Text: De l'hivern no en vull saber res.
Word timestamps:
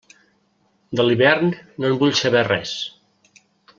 De 1.01 1.05
l'hivern 1.07 1.53
no 1.83 1.91
en 1.91 2.01
vull 2.05 2.17
saber 2.21 2.43
res. 2.51 2.77